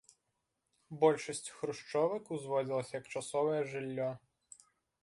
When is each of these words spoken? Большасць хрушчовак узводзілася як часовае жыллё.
Большасць 1.03 1.51
хрушчовак 1.57 2.33
узводзілася 2.39 2.93
як 2.99 3.05
часовае 3.17 3.61
жыллё. 3.75 4.11